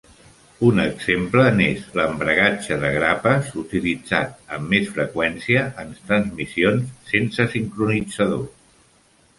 Un 0.67 0.79
exemple 0.83 1.43
n'és 1.57 1.83
l'embragatge 1.99 2.77
de 2.85 2.91
grapes, 2.95 3.51
utilitzat 3.65 4.41
amb 4.57 4.73
més 4.75 4.91
freqüència 4.97 5.69
en 5.85 5.95
transmissions 6.11 6.91
sense 7.15 7.49
sincronitzador. 7.57 8.45